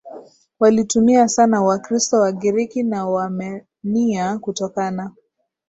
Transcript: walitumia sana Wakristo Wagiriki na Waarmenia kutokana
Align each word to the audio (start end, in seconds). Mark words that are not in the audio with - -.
walitumia 0.59 1.27
sana 1.27 1.61
Wakristo 1.61 2.17
Wagiriki 2.19 2.83
na 2.83 3.05
Waarmenia 3.07 4.37
kutokana 4.39 5.11